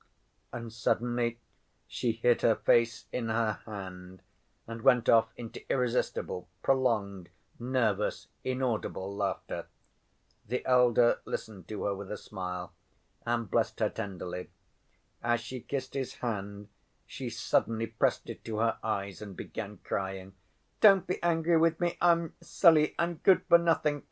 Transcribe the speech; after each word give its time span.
And 0.51 0.73
suddenly 0.73 1.37
she 1.85 2.13
hid 2.13 2.41
her 2.41 2.55
face 2.55 3.05
in 3.11 3.29
her 3.29 3.59
hand 3.67 4.23
and 4.65 4.81
went 4.81 5.07
off 5.07 5.31
into 5.37 5.63
irresistible, 5.71 6.49
prolonged, 6.63 7.29
nervous, 7.59 8.27
inaudible 8.43 9.15
laughter. 9.15 9.67
The 10.47 10.65
elder 10.65 11.19
listened 11.25 11.67
to 11.67 11.83
her 11.83 11.93
with 11.93 12.11
a 12.11 12.17
smile, 12.17 12.73
and 13.27 13.47
blessed 13.51 13.79
her 13.79 13.91
tenderly. 13.91 14.49
As 15.21 15.39
she 15.39 15.59
kissed 15.61 15.93
his 15.93 16.15
hand 16.15 16.69
she 17.05 17.29
suddenly 17.29 17.85
pressed 17.85 18.27
it 18.27 18.43
to 18.45 18.57
her 18.57 18.79
eyes 18.81 19.21
and 19.21 19.35
began 19.37 19.77
crying. 19.83 20.33
"Don't 20.79 21.05
be 21.05 21.21
angry 21.21 21.57
with 21.57 21.79
me. 21.79 21.99
I'm 22.01 22.33
silly 22.41 22.95
and 22.97 23.21
good 23.21 23.43
for 23.45 23.59
nothing 23.59 23.99